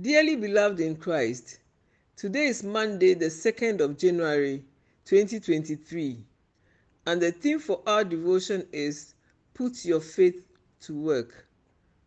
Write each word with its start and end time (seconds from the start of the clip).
Dearly 0.00 0.34
beloved 0.34 0.80
in 0.80 0.96
Christ, 0.96 1.58
today 2.16 2.46
is 2.46 2.62
Monday, 2.62 3.12
the 3.12 3.26
2nd 3.26 3.80
of 3.80 3.98
January 3.98 4.64
2023, 5.04 6.24
and 7.04 7.20
the 7.20 7.32
theme 7.32 7.58
for 7.58 7.82
our 7.86 8.02
devotion 8.02 8.66
is 8.72 9.12
Put 9.52 9.84
Your 9.84 10.00
Faith 10.00 10.42
to 10.82 10.94
Work. 10.94 11.46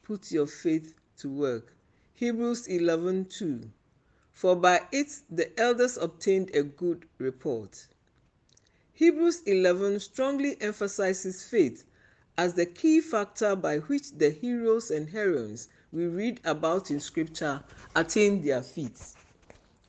Put 0.01 0.31
Your 0.31 0.47
Faith 0.47 0.95
to 1.19 1.29
Work. 1.29 1.75
Hebrews 2.15 2.67
11:2. 2.67 3.69
For 4.31 4.55
by 4.55 4.87
it 4.91 5.19
the 5.29 5.59
elders 5.59 5.97
obtained 5.97 6.49
a 6.55 6.63
good 6.63 7.05
report. 7.19 7.85
Hebrews 8.93 9.43
11 9.45 9.99
strongly 9.99 10.59
emphasizes 10.61 11.43
faith 11.43 11.83
as 12.39 12.55
the 12.55 12.65
key 12.65 13.01
factor 13.01 13.55
by 13.55 13.77
which 13.77 14.13
the 14.13 14.31
heroes 14.31 14.89
and 14.89 15.07
heroines 15.09 15.69
we 15.93 16.07
read 16.07 16.39
about 16.43 16.89
in 16.89 16.99
scripture 16.99 17.63
attained 17.95 18.43
their 18.43 18.63
feats. 18.63 19.15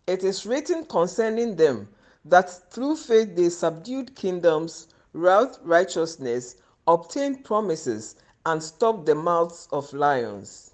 It 0.07 0.23
is 0.23 0.45
written 0.45 0.85
concerning 0.85 1.57
them 1.57 1.89
that 2.27 2.71
through 2.71 2.97
faith 2.97 3.35
they 3.35 3.49
subdued 3.49 4.15
kingdoms, 4.15 4.89
wrought 5.15 5.59
righteousness, 5.65 6.57
obtained 6.87 7.43
promises, 7.43 8.17
and 8.45 8.63
stopped 8.63 9.07
the 9.07 9.15
mouths 9.15 9.67
of 9.73 9.91
lions. 9.95 10.73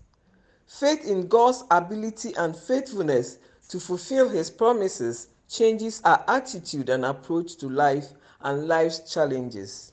Faith 0.66 1.06
in 1.06 1.28
God's 1.28 1.62
ability 1.70 2.34
and 2.37 2.56
faithfulness 2.56 3.38
to 3.68 3.78
fulfill 3.78 4.28
his 4.28 4.51
promises 4.51 5.28
changes 5.48 6.02
our 6.04 6.24
attitude 6.26 6.88
and 6.88 7.04
approach 7.04 7.56
to 7.56 7.68
life 7.68 8.09
and 8.40 8.66
life's 8.66 9.12
challenges. 9.12 9.92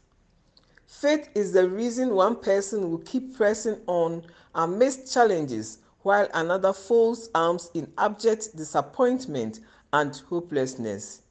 Faith 0.88 1.30
is 1.36 1.52
the 1.52 1.70
reason 1.70 2.16
one 2.16 2.36
person 2.38 2.90
will 2.90 2.98
keep 3.00 3.36
pressing 3.36 3.78
on 3.88 4.24
amidst 4.56 5.14
challenges 5.14 5.80
while 6.04 6.30
another 6.34 6.72
folds 6.72 7.30
arms 7.36 7.70
in 7.74 7.92
abject 7.98 8.56
disappointment 8.56 9.60
and 9.92 10.16
hopelessness. 10.30 11.22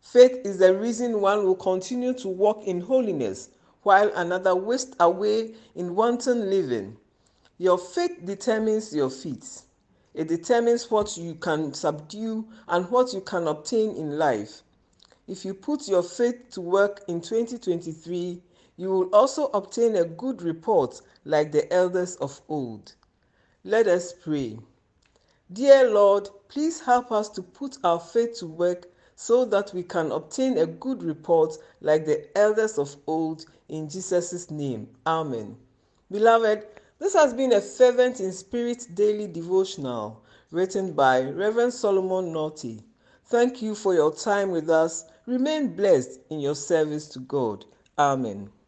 Faith 0.00 0.40
is 0.42 0.56
the 0.56 0.74
reason 0.74 1.20
one 1.20 1.44
will 1.44 1.54
continue 1.54 2.14
to 2.14 2.28
walk 2.28 2.64
in 2.64 2.80
holiness 2.80 3.50
while 3.82 4.10
another 4.16 4.56
wastes 4.56 4.96
away 5.00 5.54
in 5.74 5.94
wanton 5.94 6.48
living. 6.48 6.96
Your 7.58 7.76
faith 7.76 8.24
determines 8.24 8.94
your 8.94 9.10
feet. 9.10 9.62
It 10.14 10.28
determines 10.28 10.90
what 10.90 11.14
you 11.18 11.34
can 11.34 11.74
subdue 11.74 12.48
and 12.68 12.90
what 12.90 13.12
you 13.12 13.20
can 13.20 13.46
obtain 13.48 13.94
in 13.96 14.18
life. 14.18 14.62
If 15.26 15.44
you 15.44 15.52
put 15.52 15.86
your 15.88 16.02
faith 16.02 16.50
to 16.52 16.62
work 16.62 17.02
in 17.06 17.20
2023, 17.20 18.40
you 18.78 18.88
will 18.90 19.14
also 19.14 19.46
obtain 19.48 19.96
a 19.96 20.04
good 20.04 20.40
report 20.40 21.02
like 21.24 21.52
the 21.52 21.70
elders 21.72 22.16
of 22.16 22.40
old. 22.48 22.94
Let 23.64 23.88
us 23.88 24.14
pray. 24.14 24.58
Dear 25.52 25.90
Lord, 25.90 26.28
please 26.48 26.80
help 26.80 27.10
us 27.10 27.28
to 27.30 27.42
put 27.42 27.76
our 27.82 27.98
faith 27.98 28.38
to 28.38 28.46
work 28.46 28.86
so 29.16 29.44
that 29.46 29.74
we 29.74 29.82
can 29.82 30.12
obtain 30.12 30.56
a 30.58 30.66
good 30.66 31.02
report 31.02 31.56
like 31.80 32.06
the 32.06 32.26
elders 32.38 32.78
of 32.78 32.94
old 33.08 33.44
in 33.68 33.88
Jesus' 33.88 34.48
name. 34.48 34.88
Amen. 35.04 35.56
Beloved, 36.10 36.64
this 37.00 37.14
has 37.14 37.34
been 37.34 37.52
a 37.52 37.60
fervent 37.60 38.20
in 38.20 38.30
spirit 38.30 38.86
daily 38.94 39.26
devotional 39.26 40.22
written 40.52 40.92
by 40.92 41.22
Reverend 41.22 41.74
Solomon 41.74 42.32
Naughty. 42.32 42.82
Thank 43.26 43.60
you 43.60 43.74
for 43.74 43.92
your 43.92 44.14
time 44.14 44.52
with 44.52 44.70
us. 44.70 45.04
Remain 45.26 45.74
blessed 45.74 46.20
in 46.30 46.38
your 46.38 46.54
service 46.54 47.08
to 47.08 47.18
God. 47.18 47.64
Amen. 47.98 48.50